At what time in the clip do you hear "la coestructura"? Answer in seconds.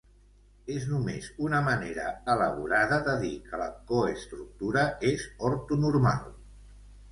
3.65-4.89